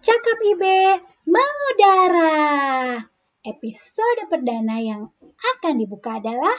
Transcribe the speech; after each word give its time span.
Cakap 0.00 0.40
Ibe 0.40 0.96
mengudara. 1.28 2.32
Episode 3.44 4.32
perdana 4.32 4.80
yang 4.80 5.12
akan 5.36 5.74
dibuka 5.76 6.16
adalah 6.16 6.56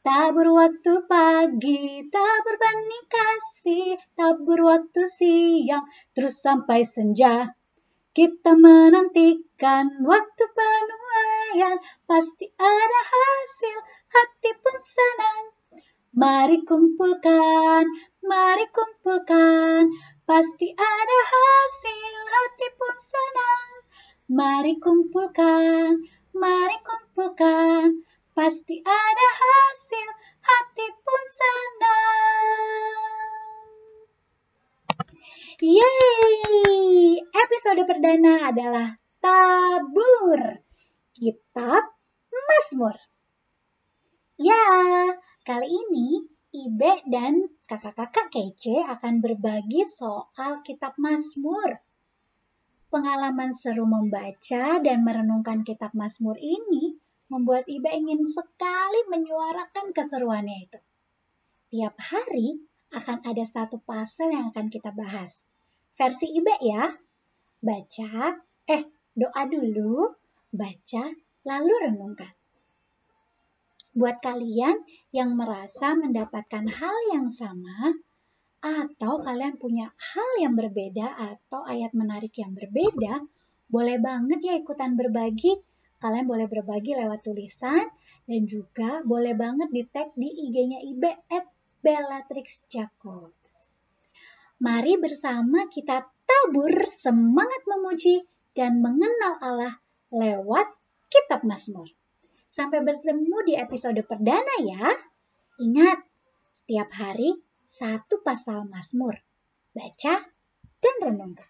Tabur 0.00 0.48
waktu 0.56 1.04
pagi, 1.04 2.08
tabur 2.08 2.54
benih 2.56 3.04
kasih, 3.04 4.00
tabur 4.16 4.64
waktu 4.64 5.04
siang, 5.04 5.84
terus 6.16 6.40
sampai 6.40 6.88
senja. 6.88 7.52
Kita 8.16 8.56
menantikan 8.56 10.00
waktu 10.00 10.44
penuaian, 10.56 11.76
pasti 12.08 12.48
ada 12.56 13.00
hasil, 13.12 13.78
hati 14.08 14.50
pun 14.56 14.76
senang. 14.80 15.42
Mari 16.16 16.64
kumpulkan, 16.64 17.84
mari 18.24 18.66
kumpulkan, 18.72 19.92
pasti 20.32 20.64
ada 20.72 21.18
hasil, 21.28 22.14
hati 22.24 22.68
pun 22.80 22.96
senang. 22.96 23.70
Mari 24.32 24.80
kumpulkan, 24.80 26.08
mari 26.32 26.80
kumpulkan, 26.80 28.00
pasti 28.32 28.80
ada 28.80 29.28
hasil, 29.36 30.08
hati 30.40 30.86
pun 31.04 31.22
senang. 31.28 32.96
Yeay! 35.60 37.20
Episode 37.28 37.84
perdana 37.84 38.48
adalah 38.48 38.96
Tabur, 39.20 40.64
Kitab 41.12 41.92
Mazmur. 42.32 42.96
Ya, 44.40 44.64
kali 45.44 45.68
ini 45.68 46.24
Ibe 46.56 47.04
dan 47.12 47.51
kakak-kakak 47.72 48.28
kece 48.28 48.84
akan 48.84 49.24
berbagi 49.24 49.80
soal 49.88 50.60
Kitab 50.60 50.92
Mazmur. 51.00 51.80
Pengalaman 52.92 53.56
seru 53.56 53.88
membaca 53.88 54.76
dan 54.76 55.00
merenungkan 55.00 55.64
Kitab 55.64 55.96
Mazmur 55.96 56.36
ini 56.36 57.00
membuat 57.32 57.64
Ibe 57.64 57.88
ingin 57.96 58.28
sekali 58.28 59.08
menyuarakan 59.08 59.96
keseruannya 59.96 60.68
itu. 60.68 60.78
Tiap 61.72 61.96
hari 61.96 62.60
akan 62.92 63.24
ada 63.24 63.44
satu 63.48 63.80
pasal 63.80 64.36
yang 64.36 64.52
akan 64.52 64.68
kita 64.68 64.92
bahas. 64.92 65.48
Versi 65.96 66.28
Ibe 66.28 66.52
ya. 66.60 66.92
Baca, 67.64 68.36
eh 68.68 68.84
doa 69.16 69.42
dulu, 69.48 70.12
baca, 70.52 71.08
lalu 71.48 71.72
renungkan. 71.88 72.36
Buat 73.92 74.24
kalian 74.24 74.80
yang 75.12 75.36
merasa 75.36 75.92
mendapatkan 75.92 76.64
hal 76.64 76.96
yang 77.12 77.28
sama, 77.28 77.92
atau 78.62 79.18
kalian 79.18 79.58
punya 79.58 79.90
hal 79.90 80.30
yang 80.38 80.54
berbeda 80.54 81.18
atau 81.18 81.66
ayat 81.66 81.90
menarik 81.92 82.30
yang 82.38 82.54
berbeda, 82.54 83.26
boleh 83.66 83.98
banget 83.98 84.38
ya 84.40 84.54
ikutan 84.54 84.94
berbagi. 84.94 85.58
Kalian 85.98 86.26
boleh 86.30 86.46
berbagi 86.46 86.94
lewat 86.94 87.26
tulisan 87.26 87.82
dan 88.26 88.42
juga 88.46 89.02
boleh 89.02 89.34
banget 89.34 89.68
di 89.74 89.82
tag 89.90 90.14
di 90.14 90.30
IG-nya 90.30 90.82
Ibe 90.82 91.12
at 91.30 91.46
Bellatrix 91.82 92.62
Jacobs. 92.70 93.82
Mari 94.62 94.94
bersama 95.02 95.66
kita 95.66 96.06
tabur 96.22 96.86
semangat 96.86 97.66
memuji 97.66 98.22
dan 98.54 98.78
mengenal 98.78 99.42
Allah 99.42 99.74
lewat 100.14 100.70
kitab 101.10 101.42
Mazmur. 101.42 101.90
Sampai 102.52 102.84
bertemu 102.84 103.48
di 103.48 103.56
episode 103.56 104.04
perdana 104.04 104.60
ya. 104.60 104.92
Ingat, 105.56 106.04
setiap 106.52 106.92
hari 106.92 107.32
satu 107.64 108.20
pasal 108.20 108.68
Mazmur. 108.68 109.16
Baca 109.72 110.20
dan 110.84 110.96
renungkan. 111.00 111.48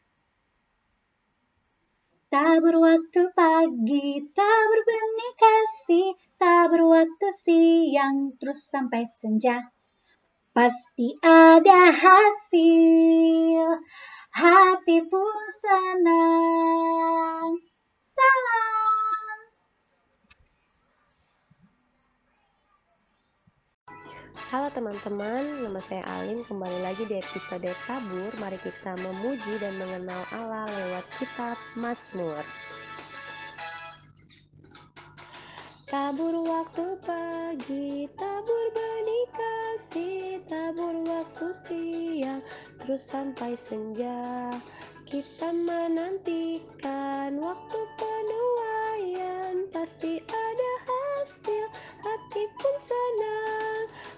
Tabur 2.31 2.79
waktu 2.81 3.35
pagi, 3.35 4.31
tabur 4.31 4.81
benih 4.87 5.35
kasih, 5.37 6.15
tabur 6.39 6.95
waktu 6.95 7.29
siang, 7.35 8.39
terus 8.39 8.71
sampai 8.71 9.03
senja. 9.03 9.75
Pasti 10.55 11.19
ada 11.19 11.91
hasil, 11.91 13.69
hati 14.39 14.99
pun 15.11 15.39
senang. 15.61 17.59
Salam. 18.15 18.82
Halo 24.33 24.73
teman-teman, 24.73 25.61
nama 25.61 25.77
saya 25.77 26.01
Alin. 26.09 26.41
Kembali 26.49 26.81
lagi 26.81 27.05
di 27.05 27.21
episode 27.21 27.69
Tabur. 27.85 28.33
Mari 28.41 28.57
kita 28.65 28.97
memuji 28.97 29.61
dan 29.61 29.77
mengenal 29.77 30.25
Allah 30.33 30.65
lewat 30.73 31.05
kitab 31.21 31.61
Mazmur. 31.77 32.41
Tabur 35.85 36.49
waktu 36.49 36.97
pagi, 37.05 38.09
tabur 38.17 38.65
benih 38.73 39.27
kasih, 39.37 40.41
tabur 40.49 40.97
waktu 41.05 41.47
siang, 41.53 42.41
terus 42.81 43.05
sampai 43.05 43.53
senja. 43.53 44.49
Kita 45.05 45.53
menantikan 45.53 47.37
waktu 47.37 47.81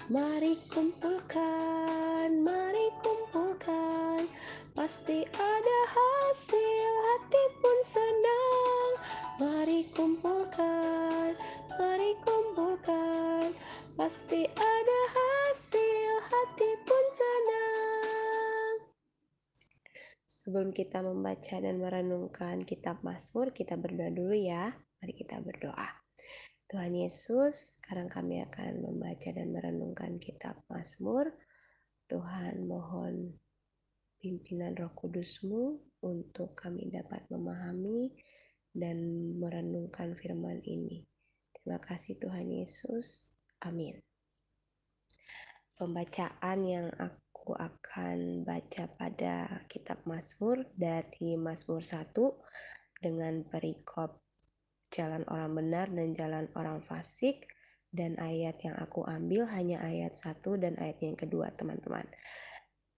Mari 0.05 0.53
kumpulkan, 0.69 2.29
mari 2.45 2.93
kumpulkan, 3.01 4.21
pasti 4.77 5.25
ada 5.25 5.79
hasil, 5.89 6.93
hati 7.09 7.45
pun 7.57 7.79
senang. 7.81 8.91
Mari 9.41 9.81
kumpulkan, 9.97 11.33
mari 11.81 12.13
kumpulkan, 12.21 13.49
pasti 13.97 14.45
ada 14.45 15.01
hasil, 15.17 16.13
hati 16.29 16.71
pun 16.85 17.05
senang. 17.09 18.75
Sebelum 20.29 20.77
kita 20.77 21.01
membaca 21.01 21.57
dan 21.65 21.81
merenungkan 21.81 22.61
kitab 22.61 23.01
Mazmur, 23.01 23.57
kita 23.57 23.81
berdoa 23.81 24.13
dulu 24.13 24.37
ya. 24.37 24.69
Mari 25.01 25.17
kita 25.17 25.41
berdoa. 25.41 26.04
Tuhan 26.65 26.97
Yesus, 26.97 27.77
sekarang 27.77 28.09
kami 28.09 28.41
akan 28.41 28.81
membaca 28.81 29.29
dan 29.29 29.53
merenungkan 29.53 30.17
kitab 30.17 30.57
Mazmur. 30.73 31.29
Tuhan 32.09 32.65
mohon 32.65 33.37
pimpinan 34.17 34.73
roh 34.73 34.89
kudusmu 34.97 35.77
untuk 36.01 36.57
kami 36.57 36.89
dapat 36.89 37.29
memahami 37.29 38.17
dan 38.73 38.97
merenungkan 39.37 40.17
firman 40.17 40.65
ini. 40.65 41.05
Terima 41.53 41.77
kasih 41.77 42.17
Tuhan 42.17 42.49
Yesus. 42.49 43.29
Amin. 43.61 44.01
Pembacaan 45.77 46.59
yang 46.65 46.89
aku 46.97 47.53
akan 47.53 48.41
baca 48.41 48.89
pada 48.97 49.61
kitab 49.69 50.01
Mazmur 50.09 50.65
dari 50.73 51.37
Mazmur 51.37 51.85
1 51.85 52.09
dengan 53.05 53.45
perikop 53.45 54.24
jalan 54.95 55.27
orang 55.27 55.51
benar 55.59 55.87
dan 55.91 56.15
jalan 56.15 56.47
orang 56.55 56.79
fasik 56.87 57.51
dan 57.91 58.15
ayat 58.23 58.59
yang 58.63 58.79
aku 58.79 59.03
ambil 59.03 59.51
hanya 59.51 59.83
ayat 59.83 60.15
1 60.15 60.39
dan 60.63 60.79
ayat 60.79 60.99
yang 61.03 61.19
kedua 61.19 61.51
teman-teman. 61.55 62.07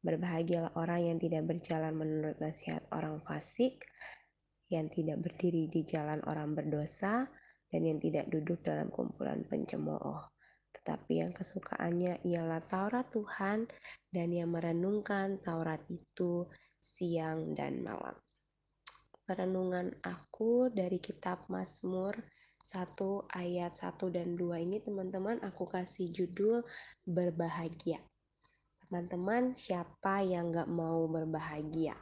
Berbahagialah 0.04 0.76
orang 0.76 1.08
yang 1.08 1.18
tidak 1.20 1.48
berjalan 1.48 1.96
menurut 1.96 2.36
nasihat 2.36 2.84
orang 2.92 3.20
fasik, 3.24 3.84
yang 4.68 4.92
tidak 4.92 5.20
berdiri 5.24 5.72
di 5.72 5.84
jalan 5.88 6.20
orang 6.28 6.52
berdosa, 6.52 7.28
dan 7.72 7.80
yang 7.82 7.98
tidak 8.00 8.28
duduk 8.28 8.60
dalam 8.64 8.92
kumpulan 8.92 9.44
pencemooh. 9.48 10.20
Tetapi 10.76 11.12
yang 11.24 11.32
kesukaannya 11.32 12.22
ialah 12.24 12.60
Taurat 12.64 13.08
Tuhan 13.08 13.66
dan 14.12 14.28
yang 14.30 14.52
merenungkan 14.52 15.40
Taurat 15.40 15.80
itu 15.88 16.46
siang 16.76 17.56
dan 17.56 17.82
malam 17.82 18.25
perenungan 19.26 19.90
aku 20.06 20.70
dari 20.70 21.02
kitab 21.02 21.50
Mazmur 21.50 22.14
1 22.62 22.94
ayat 23.34 23.74
1 23.74 23.98
dan 24.14 24.38
2 24.38 24.62
ini 24.62 24.78
teman-teman 24.78 25.42
aku 25.42 25.66
kasih 25.66 26.14
judul 26.14 26.62
berbahagia. 27.02 27.98
Teman-teman 28.86 29.58
siapa 29.58 30.22
yang 30.22 30.54
gak 30.54 30.70
mau 30.70 31.10
berbahagia? 31.10 31.98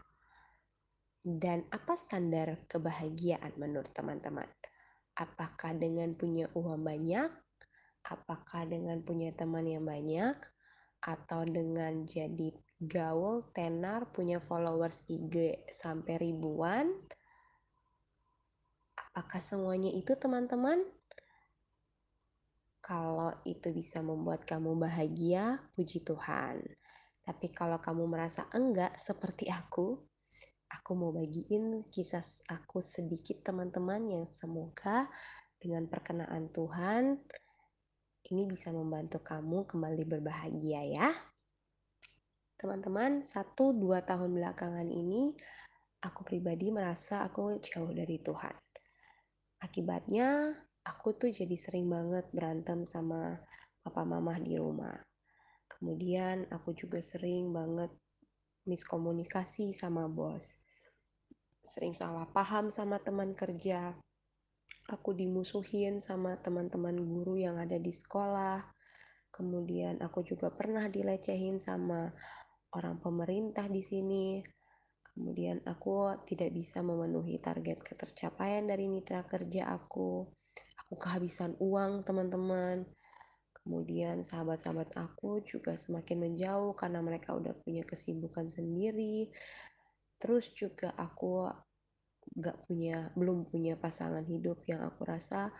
Dan 1.25 1.65
apa 1.73 1.97
standar 1.97 2.69
kebahagiaan 2.69 3.56
menurut 3.56 3.88
teman-teman? 3.97 4.44
Apakah 5.17 5.73
dengan 5.73 6.12
punya 6.12 6.53
uang 6.53 6.85
banyak? 6.85 7.32
Apakah 8.05 8.69
dengan 8.69 9.00
punya 9.00 9.32
teman 9.32 9.65
yang 9.65 9.88
banyak? 9.88 10.37
Atau 11.05 11.45
dengan 11.45 12.01
jadi 12.01 12.49
gaul, 12.81 13.53
tenar, 13.53 14.09
punya 14.09 14.41
followers 14.41 15.05
IG 15.05 15.69
sampai 15.69 16.17
ribuan? 16.17 16.89
Apakah 18.97 19.39
semuanya 19.39 19.93
itu 19.93 20.17
teman-teman? 20.17 20.81
Kalau 22.81 23.33
itu 23.45 23.69
bisa 23.73 24.01
membuat 24.01 24.49
kamu 24.49 24.81
bahagia, 24.81 25.61
puji 25.77 26.05
Tuhan. 26.05 26.65
Tapi 27.25 27.53
kalau 27.53 27.81
kamu 27.81 28.05
merasa 28.09 28.49
enggak 28.53 28.97
seperti 29.01 29.49
aku, 29.49 29.97
aku 30.69 30.91
mau 30.93 31.12
bagiin 31.12 31.89
kisah 31.89 32.21
aku 32.53 32.85
sedikit 32.85 33.41
teman-teman 33.41 34.09
yang 34.12 34.25
semoga 34.29 35.09
dengan 35.56 35.89
perkenaan 35.89 36.53
Tuhan 36.53 37.25
ini 38.32 38.49
bisa 38.49 38.73
membantu 38.73 39.21
kamu 39.21 39.69
kembali 39.69 40.09
berbahagia 40.09 40.81
ya. 40.88 41.11
Teman-teman, 42.56 43.21
satu 43.21 43.76
dua 43.76 44.00
tahun 44.00 44.32
belakangan 44.32 44.88
ini 44.88 45.37
aku 46.00 46.25
pribadi 46.25 46.73
merasa 46.73 47.25
aku 47.25 47.61
jauh 47.61 47.93
dari 47.93 48.21
Tuhan. 48.21 48.56
Akibatnya 49.61 50.53
aku 50.85 51.17
tuh 51.17 51.32
jadi 51.32 51.56
sering 51.56 51.88
banget 51.88 52.29
berantem 52.32 52.85
sama 52.88 53.41
papa 53.85 54.05
mama 54.05 54.37
di 54.41 54.56
rumah. 54.56 54.97
Kemudian 55.69 56.49
aku 56.49 56.73
juga 56.77 57.00
sering 57.05 57.53
banget 57.53 57.93
miskomunikasi 58.65 59.73
sama 59.77 60.09
bos. 60.09 60.56
Sering 61.65 61.97
salah 61.97 62.29
paham 62.29 62.69
sama 62.69 63.00
teman 63.00 63.32
kerja. 63.32 63.97
Aku 64.85 65.17
dimusuhin 65.17 66.05
sama 66.05 66.37
teman-teman 66.45 66.93
guru 67.01 67.41
yang 67.41 67.57
ada 67.57 67.81
di 67.81 67.89
sekolah. 67.89 68.61
Kemudian 69.33 69.97
aku 70.05 70.21
juga 70.21 70.53
pernah 70.53 70.93
dilecehin 70.93 71.57
sama 71.57 72.13
orang 72.77 73.01
pemerintah 73.01 73.65
di 73.65 73.81
sini. 73.81 74.45
Kemudian 75.01 75.65
aku 75.65 76.13
tidak 76.29 76.53
bisa 76.53 76.85
memenuhi 76.85 77.41
target 77.41 77.81
ketercapaian 77.81 78.69
dari 78.69 78.85
mitra 78.91 79.25
kerja 79.25 79.73
aku. 79.73 80.29
Aku 80.85 80.95
kehabisan 81.01 81.57
uang, 81.65 82.05
teman-teman. 82.05 82.85
Kemudian 83.65 84.21
sahabat-sahabat 84.21 84.93
aku 85.01 85.41
juga 85.49 85.81
semakin 85.81 86.29
menjauh 86.29 86.77
karena 86.77 87.01
mereka 87.01 87.33
udah 87.33 87.57
punya 87.57 87.89
kesibukan 87.89 88.53
sendiri. 88.53 89.33
Terus 90.21 90.53
juga 90.53 90.93
aku 90.93 91.49
gak 92.35 92.67
punya, 92.67 93.15
belum 93.15 93.47
punya 93.47 93.79
pasangan 93.79 94.27
hidup 94.27 94.67
yang 94.67 94.83
aku 94.83 95.07
rasa 95.07 95.55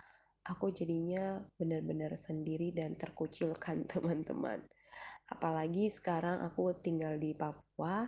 aku 0.45 0.75
jadinya 0.75 1.41
benar-benar 1.57 2.19
sendiri 2.19 2.75
dan 2.75 2.99
terkucilkan 2.99 3.87
teman-teman. 3.93 4.61
Apalagi 5.31 5.89
sekarang 5.89 6.45
aku 6.45 6.77
tinggal 6.77 7.17
di 7.17 7.33
Papua 7.33 8.05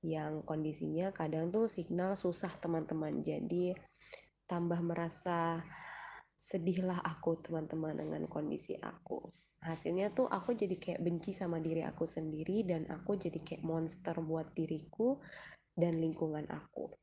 yang 0.00 0.44
kondisinya 0.44 1.12
kadang 1.12 1.48
tuh 1.48 1.70
signal 1.70 2.18
susah 2.18 2.52
teman-teman. 2.60 3.24
Jadi 3.24 3.72
tambah 4.44 4.80
merasa 4.84 5.62
sedihlah 6.36 7.00
aku 7.00 7.40
teman-teman 7.40 7.96
dengan 7.96 8.22
kondisi 8.28 8.76
aku. 8.76 9.32
Hasilnya 9.60 10.12
tuh 10.16 10.24
aku 10.24 10.56
jadi 10.56 10.76
kayak 10.80 11.04
benci 11.04 11.36
sama 11.36 11.60
diri 11.60 11.84
aku 11.84 12.08
sendiri 12.08 12.64
dan 12.64 12.88
aku 12.88 13.20
jadi 13.20 13.44
kayak 13.44 13.60
monster 13.60 14.16
buat 14.24 14.56
diriku 14.56 15.20
dan 15.76 16.00
lingkungan 16.00 16.48
aku 16.48 16.99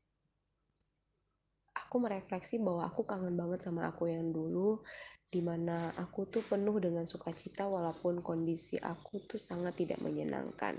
aku 1.88 2.04
merefleksi 2.04 2.60
bahwa 2.60 2.84
aku 2.84 3.08
kangen 3.08 3.32
banget 3.32 3.64
sama 3.64 3.88
aku 3.88 4.12
yang 4.12 4.28
dulu 4.28 4.84
di 5.32 5.40
mana 5.40 5.96
aku 5.96 6.28
tuh 6.28 6.44
penuh 6.44 6.76
dengan 6.76 7.08
sukacita 7.08 7.64
walaupun 7.64 8.20
kondisi 8.20 8.76
aku 8.76 9.24
tuh 9.24 9.40
sangat 9.40 9.80
tidak 9.80 10.04
menyenangkan 10.04 10.76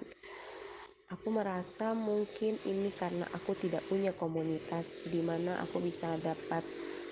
Aku 1.09 1.33
merasa 1.33 1.97
mungkin 1.97 2.61
ini 2.69 2.93
karena 2.93 3.25
aku 3.33 3.57
tidak 3.57 3.81
punya 3.89 4.13
komunitas 4.13 4.93
di 5.09 5.25
mana 5.25 5.57
aku 5.57 5.81
bisa 5.81 6.13
dapat 6.21 6.61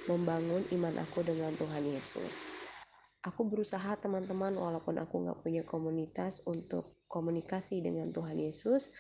membangun 0.06 0.62
iman 0.70 1.02
aku 1.02 1.26
dengan 1.26 1.58
Tuhan 1.58 1.82
Yesus. 1.82 2.46
Aku 3.26 3.50
berusaha 3.50 3.98
teman-teman 3.98 4.54
walaupun 4.54 5.02
aku 5.02 5.26
nggak 5.26 5.42
punya 5.42 5.66
komunitas 5.66 6.46
untuk 6.46 7.02
komunikasi 7.10 7.82
dengan 7.82 8.14
Tuhan 8.14 8.38
Yesus, 8.38 8.94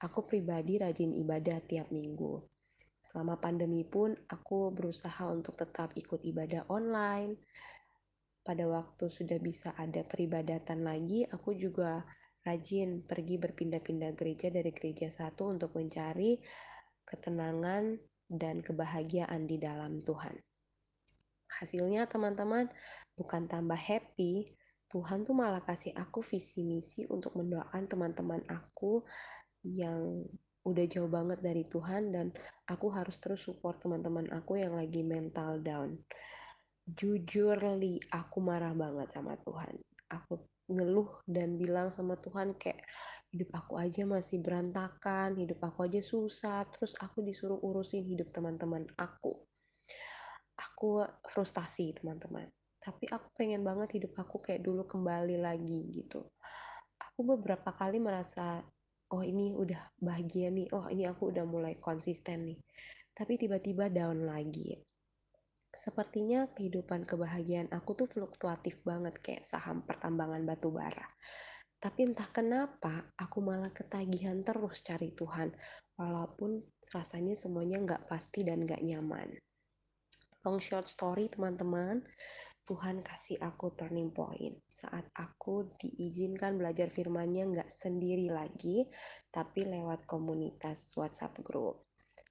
aku 0.00 0.24
pribadi 0.24 0.80
rajin 0.80 1.12
ibadah 1.12 1.60
tiap 1.68 1.92
minggu. 1.92 2.40
Selama 3.00 3.40
pandemi 3.40 3.82
pun 3.86 4.12
aku 4.28 4.74
berusaha 4.74 5.28
untuk 5.30 5.56
tetap 5.56 5.94
ikut 5.96 6.20
ibadah 6.22 6.68
online. 6.68 7.40
Pada 8.44 8.64
waktu 8.64 9.12
sudah 9.12 9.36
bisa 9.40 9.76
ada 9.76 10.04
peribadatan 10.04 10.84
lagi, 10.84 11.24
aku 11.28 11.52
juga 11.52 12.04
rajin 12.48 13.04
pergi 13.04 13.36
berpindah-pindah 13.36 14.12
gereja 14.16 14.48
dari 14.48 14.72
gereja 14.72 15.12
satu 15.12 15.52
untuk 15.52 15.76
mencari 15.76 16.40
ketenangan 17.04 17.96
dan 18.28 18.60
kebahagiaan 18.60 19.48
di 19.48 19.56
dalam 19.60 20.00
Tuhan. 20.04 20.36
Hasilnya 21.48 22.06
teman-teman 22.06 22.68
bukan 23.16 23.48
tambah 23.48 23.76
happy, 23.76 24.52
Tuhan 24.88 25.24
tuh 25.28 25.36
malah 25.36 25.60
kasih 25.60 25.92
aku 25.96 26.24
visi 26.24 26.64
misi 26.64 27.04
untuk 27.08 27.36
mendoakan 27.36 27.84
teman-teman 27.88 28.40
aku 28.48 29.04
yang 29.60 30.24
udah 30.70 30.86
jauh 30.86 31.10
banget 31.10 31.40
dari 31.40 31.64
Tuhan 31.64 32.12
dan 32.12 32.26
aku 32.68 32.92
harus 32.92 33.16
terus 33.18 33.44
support 33.44 33.80
teman-teman 33.80 34.28
aku 34.32 34.60
yang 34.60 34.76
lagi 34.76 35.00
mental 35.02 35.60
down. 35.64 35.96
Jujur 36.88 37.60
li, 37.76 38.00
aku 38.12 38.38
marah 38.40 38.72
banget 38.72 39.12
sama 39.12 39.36
Tuhan. 39.40 39.76
Aku 40.08 40.48
ngeluh 40.68 41.24
dan 41.24 41.56
bilang 41.56 41.88
sama 41.88 42.20
Tuhan 42.20 42.56
kayak 42.56 42.84
hidup 43.32 43.50
aku 43.56 43.80
aja 43.80 44.04
masih 44.04 44.40
berantakan, 44.40 45.36
hidup 45.36 45.60
aku 45.64 45.88
aja 45.88 46.00
susah, 46.00 46.64
terus 46.68 46.96
aku 47.00 47.20
disuruh 47.24 47.60
urusin 47.60 48.04
hidup 48.04 48.32
teman-teman 48.32 48.88
aku. 48.96 49.36
Aku 50.56 51.04
frustasi 51.28 51.92
teman-teman. 51.96 52.48
Tapi 52.78 53.04
aku 53.10 53.28
pengen 53.36 53.60
banget 53.64 54.00
hidup 54.00 54.16
aku 54.16 54.40
kayak 54.40 54.64
dulu 54.64 54.88
kembali 54.88 55.36
lagi 55.40 55.92
gitu. 55.92 56.24
Aku 56.98 57.20
beberapa 57.36 57.68
kali 57.74 58.00
merasa, 58.00 58.64
oh 59.12 59.24
ini 59.24 59.52
udah 59.56 59.96
bahagia 60.00 60.52
nih, 60.52 60.68
oh 60.72 60.86
ini 60.92 61.08
aku 61.08 61.32
udah 61.32 61.44
mulai 61.48 61.76
konsisten 61.78 62.48
nih. 62.48 62.58
Tapi 63.12 63.34
tiba-tiba 63.40 63.90
down 63.90 64.22
lagi 64.24 64.78
sepertinya 65.68 66.48
kehidupan 66.56 67.04
kebahagiaan 67.04 67.68
aku 67.70 67.92
tuh 67.92 68.08
fluktuatif 68.08 68.80
banget 68.82 69.20
kayak 69.20 69.44
saham 69.44 69.84
pertambangan 69.84 70.42
batu 70.48 70.72
bara. 70.72 71.04
Tapi 71.78 72.10
entah 72.10 72.26
kenapa 72.34 73.14
aku 73.14 73.38
malah 73.38 73.70
ketagihan 73.70 74.42
terus 74.42 74.82
cari 74.82 75.14
Tuhan, 75.14 75.54
walaupun 75.94 76.58
rasanya 76.90 77.38
semuanya 77.38 77.78
nggak 77.78 78.10
pasti 78.10 78.42
dan 78.42 78.66
nggak 78.66 78.82
nyaman. 78.82 79.38
Long 80.42 80.58
short 80.58 80.90
story 80.90 81.30
teman-teman, 81.30 82.02
Tuhan 82.68 83.00
kasih 83.00 83.40
aku 83.40 83.72
turning 83.72 84.12
point 84.12 84.60
saat 84.68 85.08
aku 85.16 85.72
diizinkan 85.80 86.60
belajar 86.60 86.92
firmannya 86.92 87.48
nggak 87.48 87.72
sendiri 87.72 88.28
lagi, 88.28 88.84
tapi 89.32 89.64
lewat 89.64 90.04
komunitas 90.04 90.92
WhatsApp 90.92 91.40
group 91.40 91.88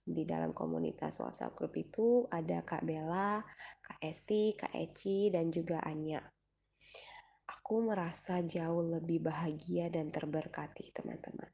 di 0.08 0.24
dalam 0.24 0.56
komunitas 0.56 1.20
WhatsApp 1.20 1.52
grup 1.52 1.76
itu 1.76 2.24
ada 2.32 2.64
Kak 2.64 2.88
Bella, 2.88 3.44
Kak 3.84 4.00
Esti, 4.00 4.56
Kak 4.56 4.72
Eci, 4.72 5.28
dan 5.28 5.52
juga 5.52 5.84
Anya. 5.84 6.24
Aku 7.50 7.84
merasa 7.84 8.40
jauh 8.40 8.88
lebih 8.88 9.28
bahagia 9.28 9.92
dan 9.92 10.08
terberkati 10.08 10.96
teman-teman. 10.96 11.52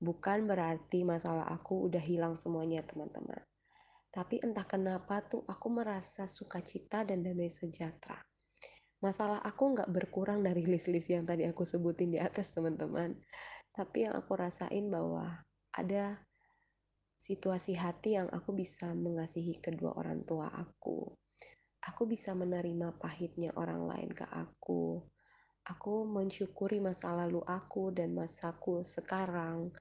Bukan 0.00 0.48
berarti 0.48 1.04
masalah 1.04 1.44
aku 1.52 1.92
udah 1.92 2.00
hilang 2.00 2.32
semuanya 2.32 2.80
teman-teman. 2.88 3.44
Tapi 4.08 4.40
entah 4.40 4.64
kenapa 4.64 5.20
tuh 5.20 5.44
aku 5.44 5.68
merasa 5.68 6.24
sukacita 6.24 7.04
dan 7.04 7.20
damai 7.20 7.52
sejahtera. 7.52 8.29
Masalah 9.00 9.40
aku 9.40 9.72
nggak 9.72 9.88
berkurang 9.88 10.44
dari 10.44 10.68
list-list 10.68 11.08
yang 11.08 11.24
tadi 11.24 11.48
aku 11.48 11.64
sebutin 11.64 12.12
di 12.12 12.20
atas 12.20 12.52
teman-teman. 12.52 13.16
Tapi 13.72 14.04
yang 14.04 14.12
aku 14.12 14.36
rasain 14.36 14.92
bahwa 14.92 15.40
ada 15.72 16.20
situasi 17.16 17.80
hati 17.80 18.20
yang 18.20 18.28
aku 18.28 18.52
bisa 18.52 18.92
mengasihi 18.92 19.56
kedua 19.60 19.96
orang 19.96 20.20
tua 20.28 20.52
aku. 20.52 21.16
Aku 21.80 22.04
bisa 22.04 22.36
menerima 22.36 23.00
pahitnya 23.00 23.56
orang 23.56 23.88
lain 23.88 24.12
ke 24.12 24.28
aku. 24.28 25.00
Aku 25.64 26.04
mensyukuri 26.04 26.80
masa 26.80 27.16
lalu 27.16 27.40
aku 27.48 27.88
dan 27.96 28.12
masaku 28.12 28.84
sekarang. 28.84 29.72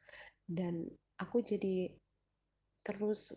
Dan 0.47 0.88
aku 1.19 1.43
jadi 1.43 1.91
terus 2.88 3.35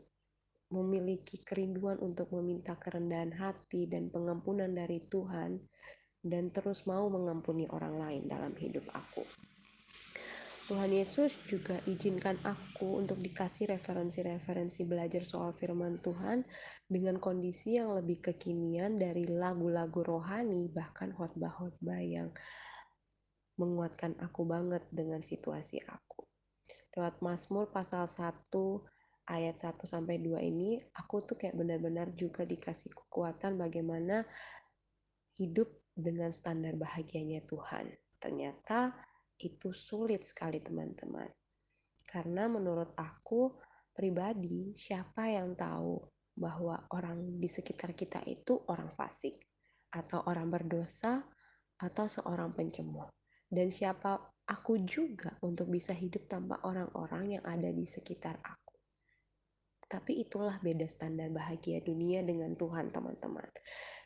memiliki 0.72 1.44
kerinduan 1.44 2.00
untuk 2.00 2.32
meminta 2.32 2.74
kerendahan 2.80 3.36
hati 3.36 3.84
dan 3.84 4.08
pengampunan 4.08 4.72
dari 4.72 5.04
Tuhan 5.04 5.60
dan 6.24 6.48
terus 6.48 6.88
mau 6.88 7.12
mengampuni 7.12 7.68
orang 7.68 8.00
lain 8.00 8.22
dalam 8.24 8.56
hidup 8.56 8.88
aku. 8.96 9.22
Tuhan 10.72 10.94
Yesus 10.94 11.34
juga 11.50 11.76
izinkan 11.84 12.38
aku 12.46 13.02
untuk 13.02 13.20
dikasih 13.20 13.76
referensi-referensi 13.76 14.86
belajar 14.88 15.20
soal 15.26 15.52
firman 15.52 16.00
Tuhan 16.00 16.46
dengan 16.86 17.20
kondisi 17.20 17.76
yang 17.76 17.92
lebih 17.92 18.22
kekinian 18.24 18.96
dari 18.96 19.28
lagu-lagu 19.28 20.00
rohani 20.00 20.70
bahkan 20.72 21.12
khotbah-khotbah 21.12 22.00
yang 22.00 22.32
menguatkan 23.60 24.16
aku 24.22 24.48
banget 24.48 24.86
dengan 24.88 25.20
situasi 25.20 25.82
aku. 25.82 26.24
Lewat 26.94 27.20
Mazmur 27.20 27.68
pasal 27.68 28.06
1 28.06 28.48
ayat 29.32 29.56
1 29.56 29.80
sampai 29.88 30.20
2 30.20 30.36
ini 30.44 30.76
aku 30.92 31.24
tuh 31.24 31.40
kayak 31.40 31.56
benar-benar 31.56 32.12
juga 32.12 32.44
dikasih 32.44 32.92
kekuatan 32.92 33.56
bagaimana 33.56 34.28
hidup 35.40 35.72
dengan 35.96 36.28
standar 36.36 36.76
bahagianya 36.76 37.40
Tuhan. 37.48 37.88
Ternyata 38.20 38.92
itu 39.40 39.72
sulit 39.72 40.22
sekali 40.22 40.60
teman-teman. 40.60 41.26
Karena 42.04 42.44
menurut 42.46 42.92
aku 42.94 43.56
pribadi, 43.96 44.76
siapa 44.76 45.32
yang 45.32 45.56
tahu 45.56 45.96
bahwa 46.36 46.88
orang 46.92 47.40
di 47.40 47.48
sekitar 47.48 47.92
kita 47.92 48.24
itu 48.24 48.56
orang 48.68 48.92
fasik 48.92 49.36
atau 49.92 50.24
orang 50.28 50.48
berdosa 50.48 51.24
atau 51.80 52.06
seorang 52.08 52.56
pencemooh. 52.56 53.08
Dan 53.52 53.68
siapa 53.68 54.32
aku 54.48 54.80
juga 54.84 55.36
untuk 55.44 55.68
bisa 55.68 55.92
hidup 55.92 56.24
tanpa 56.24 56.62
orang-orang 56.64 57.36
yang 57.36 57.44
ada 57.44 57.68
di 57.68 57.84
sekitar 57.84 58.40
aku. 58.40 58.61
Tapi 59.92 60.24
itulah 60.24 60.56
beda 60.56 60.88
standar 60.88 61.28
bahagia 61.28 61.84
dunia 61.84 62.24
dengan 62.24 62.56
Tuhan, 62.56 62.88
teman-teman. 62.88 63.44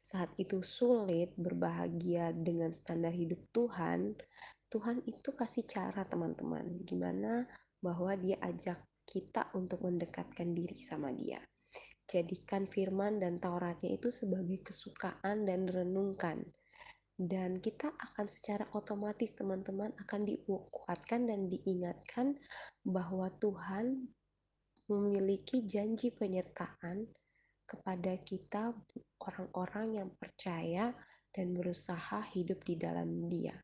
Saat 0.03 0.35
itu 0.35 0.59
sulit 0.67 1.31
berbahagia 1.39 2.35
dengan 2.35 2.75
standar 2.75 3.15
hidup 3.15 3.39
Tuhan, 3.55 4.19
Tuhan 4.67 5.07
itu 5.07 5.31
kasih 5.31 5.63
cara, 5.63 6.03
teman-teman. 6.03 6.83
Gimana 6.83 7.47
bahwa 7.79 8.19
dia 8.19 8.35
ajak 8.43 8.83
kita 9.07 9.55
untuk 9.55 9.87
mendekatkan 9.87 10.51
diri 10.51 10.75
sama 10.75 11.15
dia. 11.15 11.39
Jadikan 12.11 12.67
firman 12.67 13.23
dan 13.23 13.39
Tauratnya 13.39 13.95
itu 13.95 14.11
sebagai 14.11 14.67
kesukaan 14.67 15.47
dan 15.47 15.71
renungkan. 15.71 16.43
Dan 17.15 17.63
kita 17.63 17.95
akan 17.95 18.27
secara 18.27 18.67
otomatis 18.75 19.39
teman-teman 19.39 19.95
akan 20.03 20.27
dikuatkan 20.27 21.31
dan 21.31 21.47
diingatkan 21.47 22.35
bahwa 22.83 23.31
Tuhan 23.39 24.11
memiliki 24.87 25.67
janji 25.67 26.15
penyertaan 26.15 27.07
kepada 27.67 28.15
kita 28.23 28.75
orang-orang 29.23 30.03
yang 30.03 30.11
percaya 30.15 30.95
dan 31.35 31.53
berusaha 31.53 32.23
hidup 32.33 32.63
di 32.63 32.79
dalam 32.79 33.27
Dia 33.27 33.55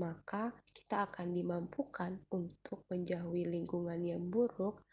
maka 0.00 0.54
kita 0.72 1.10
akan 1.10 1.36
dimampukan 1.36 2.24
untuk 2.32 2.88
menjauhi 2.88 3.44
lingkungan 3.44 4.00
yang 4.00 4.32
buruk 4.32 4.86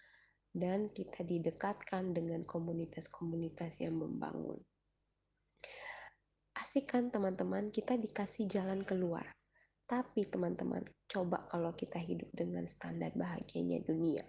dan 0.51 0.91
kita 0.91 1.21
didekatkan 1.21 2.11
dengan 2.11 2.43
komunitas-komunitas 2.43 3.79
yang 3.79 3.95
membangun. 3.95 4.59
Asik 6.57 6.91
kan 6.91 7.07
teman-teman, 7.07 7.71
kita 7.71 7.95
dikasih 7.95 8.49
jalan 8.49 8.81
keluar. 8.81 9.37
Tapi 9.87 10.27
teman-teman, 10.27 10.83
coba 11.07 11.45
kalau 11.47 11.71
kita 11.77 12.01
hidup 12.01 12.27
dengan 12.33 12.67
standar 12.67 13.13
bahagianya 13.13 13.79
dunia. 13.85 14.25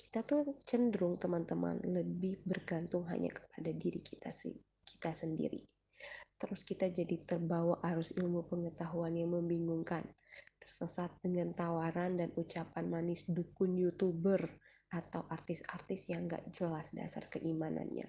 Kita 0.00 0.24
tuh 0.24 0.56
cenderung 0.64 1.20
teman-teman 1.20 1.84
lebih 1.84 2.40
bergantung 2.42 3.04
hanya 3.12 3.28
kepada 3.30 3.70
diri 3.76 4.00
kita 4.00 4.32
sih, 4.32 4.56
kita 4.80 5.12
sendiri 5.12 5.60
terus 6.40 6.64
kita 6.64 6.88
jadi 6.88 7.20
terbawa 7.20 7.76
arus 7.92 8.16
ilmu 8.16 8.48
pengetahuan 8.48 9.12
yang 9.12 9.36
membingungkan, 9.36 10.08
tersesat 10.56 11.12
dengan 11.20 11.52
tawaran 11.52 12.16
dan 12.16 12.32
ucapan 12.32 12.88
manis 12.88 13.28
dukun 13.28 13.76
youtuber 13.76 14.40
atau 14.88 15.28
artis-artis 15.28 16.08
yang 16.08 16.24
gak 16.24 16.48
jelas 16.48 16.90
dasar 16.96 17.28
keimanannya 17.28 18.08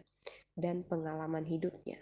dan 0.56 0.88
pengalaman 0.88 1.44
hidupnya. 1.44 2.00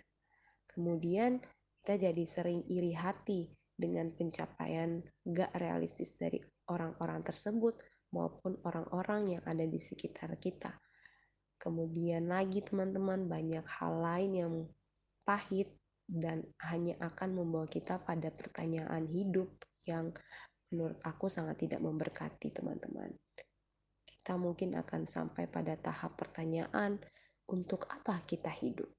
Kemudian 0.69 1.41
kita 1.81 1.97
jadi 1.97 2.23
sering 2.29 2.61
iri 2.69 2.93
hati 2.93 3.49
dengan 3.73 4.13
pencapaian 4.13 5.01
gak 5.25 5.51
realistis 5.57 6.13
dari 6.13 6.37
orang-orang 6.69 7.25
tersebut 7.25 7.73
maupun 8.13 8.57
orang-orang 8.65 9.37
yang 9.37 9.43
ada 9.45 9.65
di 9.65 9.77
sekitar 9.77 10.33
kita. 10.41 10.73
Kemudian 11.59 12.31
lagi 12.31 12.63
teman-teman 12.63 13.27
banyak 13.27 13.65
hal 13.67 13.93
lain 13.99 14.31
yang 14.31 14.53
pahit 15.27 15.75
dan 16.09 16.41
hanya 16.65 16.97
akan 17.03 17.37
membawa 17.37 17.69
kita 17.69 18.01
pada 18.01 18.33
pertanyaan 18.33 19.05
hidup 19.05 19.51
yang 19.85 20.09
menurut 20.73 20.97
aku 21.05 21.29
sangat 21.29 21.69
tidak 21.69 21.85
memberkati 21.85 22.49
teman-teman. 22.49 23.13
Kita 24.01 24.37
mungkin 24.41 24.73
akan 24.73 25.05
sampai 25.05 25.45
pada 25.45 25.77
tahap 25.77 26.17
pertanyaan 26.17 26.97
untuk 27.49 27.85
apa 27.89 28.21
kita 28.25 28.49
hidup. 28.49 28.89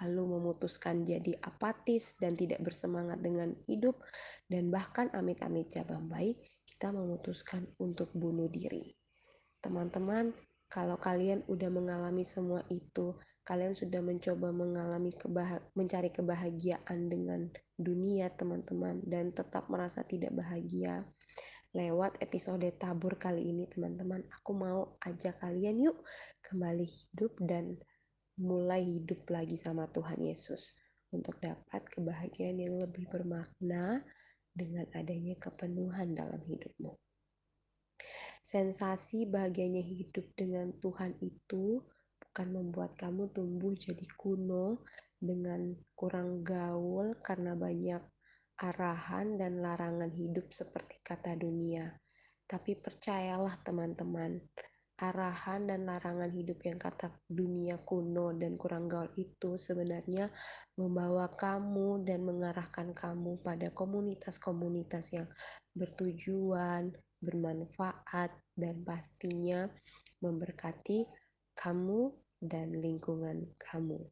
Lalu 0.00 0.40
memutuskan 0.40 1.04
jadi 1.04 1.36
apatis 1.44 2.16
dan 2.16 2.32
tidak 2.32 2.64
bersemangat 2.64 3.20
dengan 3.20 3.52
hidup 3.68 4.00
dan 4.48 4.72
bahkan 4.72 5.12
amit-amit 5.12 5.68
cabang 5.68 6.08
baik, 6.08 6.40
kita 6.80 6.96
memutuskan 6.96 7.68
untuk 7.76 8.08
bunuh 8.16 8.48
diri. 8.48 8.96
Teman-teman, 9.60 10.32
kalau 10.64 10.96
kalian 10.96 11.44
udah 11.44 11.68
mengalami 11.68 12.24
semua 12.24 12.64
itu, 12.72 13.12
kalian 13.44 13.76
sudah 13.76 14.00
mencoba 14.00 14.48
mengalami 14.48 15.12
kebah 15.12 15.60
mencari 15.76 16.08
kebahagiaan 16.08 17.12
dengan 17.12 17.52
dunia 17.76 18.32
teman-teman 18.32 19.04
dan 19.04 19.28
tetap 19.28 19.68
merasa 19.68 20.08
tidak 20.08 20.32
bahagia 20.32 21.04
lewat 21.76 22.16
episode 22.24 22.64
tabur 22.80 23.20
kali 23.20 23.52
ini 23.52 23.68
teman-teman 23.68 24.24
aku 24.32 24.56
mau 24.56 24.96
ajak 25.04 25.36
kalian 25.36 25.84
yuk 25.84 26.00
kembali 26.48 26.88
hidup 26.88 27.36
dan 27.44 27.76
mulai 28.40 28.80
hidup 28.80 29.20
lagi 29.28 29.60
sama 29.60 29.84
Tuhan 29.92 30.24
Yesus 30.24 30.72
untuk 31.12 31.36
dapat 31.44 31.84
kebahagiaan 31.92 32.56
yang 32.56 32.80
lebih 32.80 33.04
bermakna 33.12 34.00
dengan 34.60 34.84
adanya 34.92 35.32
kepenuhan 35.40 36.12
dalam 36.12 36.44
hidupmu. 36.44 36.92
Sensasi 38.44 39.24
bahagianya 39.24 39.80
hidup 39.80 40.36
dengan 40.36 40.76
Tuhan 40.76 41.16
itu 41.24 41.80
bukan 42.20 42.48
membuat 42.52 42.92
kamu 43.00 43.32
tumbuh 43.32 43.72
jadi 43.72 44.04
kuno 44.20 44.84
dengan 45.16 45.72
kurang 45.96 46.44
gaul 46.44 47.16
karena 47.24 47.56
banyak 47.56 48.02
arahan 48.60 49.40
dan 49.40 49.64
larangan 49.64 50.12
hidup 50.12 50.52
seperti 50.52 51.00
kata 51.00 51.32
dunia. 51.40 51.96
Tapi 52.44 52.76
percayalah 52.76 53.56
teman-teman, 53.64 54.36
arahan 55.00 55.64
dan 55.64 55.88
larangan 55.88 56.28
hidup 56.28 56.60
yang 56.60 56.76
kata 56.76 57.08
dunia 57.24 57.80
kuno 57.80 58.36
dan 58.36 58.60
kurang 58.60 58.84
gaul 58.84 59.08
itu 59.16 59.56
sebenarnya 59.56 60.28
membawa 60.76 61.32
kamu 61.32 62.04
dan 62.04 62.20
mengarahkan 62.20 62.92
kamu 62.92 63.40
pada 63.40 63.72
komunitas-komunitas 63.72 65.16
yang 65.16 65.28
bertujuan, 65.72 66.92
bermanfaat, 67.24 68.28
dan 68.52 68.84
pastinya 68.84 69.64
memberkati 70.20 71.08
kamu 71.56 72.12
dan 72.44 72.76
lingkungan 72.76 73.48
kamu. 73.56 74.04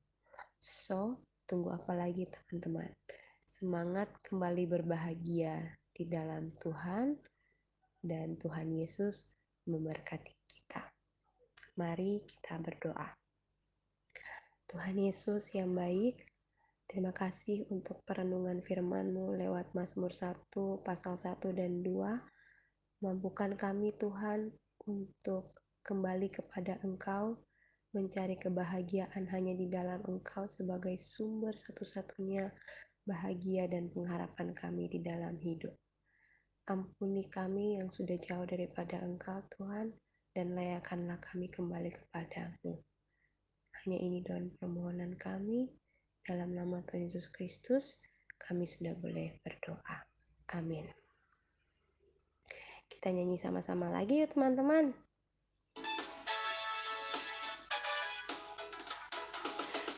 So, 0.57 1.21
tunggu 1.45 1.77
apa 1.77 1.93
lagi 1.93 2.25
teman-teman? 2.25 2.89
Semangat 3.45 4.09
kembali 4.25 4.65
berbahagia 4.69 5.77
di 5.93 6.09
dalam 6.09 6.53
Tuhan 6.57 7.17
dan 8.01 8.41
Tuhan 8.41 8.73
Yesus 8.73 9.29
memberkati. 9.69 10.38
Mari 11.79 12.19
kita 12.27 12.59
berdoa. 12.59 13.07
Tuhan 14.67 14.99
Yesus 14.99 15.55
yang 15.55 15.79
baik, 15.79 16.19
terima 16.91 17.15
kasih 17.15 17.71
untuk 17.71 18.03
perenungan 18.03 18.59
firman-Mu 18.67 19.39
lewat 19.39 19.79
Mazmur 19.79 20.11
1 20.11 20.51
pasal 20.83 21.15
1 21.15 21.39
dan 21.55 21.87
2. 21.87 22.19
Mampukan 22.99 23.55
kami 23.55 23.95
Tuhan 23.95 24.51
untuk 24.91 25.55
kembali 25.87 26.35
kepada 26.35 26.83
Engkau, 26.83 27.47
mencari 27.95 28.35
kebahagiaan 28.35 29.31
hanya 29.31 29.55
di 29.55 29.71
dalam 29.71 30.03
Engkau 30.03 30.51
sebagai 30.51 30.99
sumber 30.99 31.55
satu-satunya 31.55 32.59
bahagia 33.07 33.71
dan 33.71 33.87
pengharapan 33.95 34.51
kami 34.51 34.91
di 34.91 34.99
dalam 34.99 35.39
hidup. 35.39 35.79
Ampuni 36.67 37.31
kami 37.31 37.79
yang 37.79 37.87
sudah 37.87 38.19
jauh 38.19 38.51
daripada 38.51 38.99
Engkau, 38.99 39.47
Tuhan, 39.55 39.95
dan 40.39 40.55
layakkanlah 40.55 41.19
kami 41.19 41.51
kembali 41.51 41.91
kepadamu. 41.91 42.79
Hanya 43.83 43.99
ini 43.99 44.23
doa 44.23 44.39
permohonan 44.63 45.19
kami. 45.19 45.67
Dalam 46.23 46.55
nama 46.55 46.79
Tuhan 46.87 47.11
Yesus 47.11 47.27
Kristus, 47.27 47.99
kami 48.39 48.63
sudah 48.63 48.95
boleh 48.95 49.35
berdoa. 49.43 50.07
Amin. 50.55 50.87
Kita 52.87 53.11
nyanyi 53.11 53.35
sama-sama 53.35 53.91
lagi 53.91 54.23
ya 54.23 54.31
teman-teman. 54.31 54.95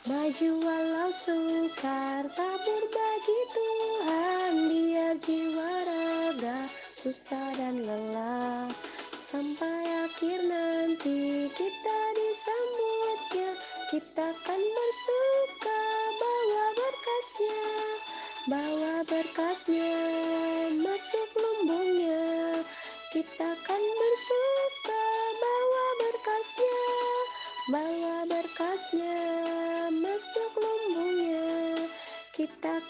Maju 0.08 0.50
walau 0.64 1.12
sukar 1.12 2.24
tabur 2.32 2.82
bagi 2.88 3.40
Tuhan 3.52 4.52
Biar 4.72 5.14
jiwa 5.20 5.72
raga 5.84 6.66
susah 6.96 7.52
dan 7.54 7.84
lelah 7.84 8.89
Sampai 9.30 9.86
akhir 10.10 10.42
nanti 10.42 11.46
kita 11.54 11.98
disambutnya. 12.18 13.50
Kita 13.86 14.26
akan 14.26 14.58
bersuka 14.58 15.82
bawa 16.18 16.66
berkasnya 16.74 17.62
Bawa 18.50 18.94
berkasnya 19.06 19.94
masuk 20.82 21.30
lumbungnya. 21.38 22.58
Kita 23.14 23.54
akan 23.54 23.82
bersuka 24.02 25.02
bawa 25.38 25.86
berkasnya 26.02 26.82
Bawa 27.70 28.16
berkasnya 28.26 29.18
masuk 29.94 30.52
lumbungnya. 30.58 31.86
Kita 32.34 32.82